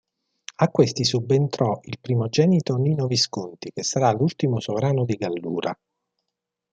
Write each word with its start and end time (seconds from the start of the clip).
A 0.55 0.67
questi 0.69 1.03
subentrò 1.03 1.79
il 1.83 1.99
primogenito 2.01 2.75
Nino 2.77 3.05
Visconti 3.05 3.69
che 3.71 3.83
sarà 3.83 4.11
l'ultimo 4.11 4.59
sovrano 4.59 5.05
di 5.05 5.13
Gallura. 5.13 5.79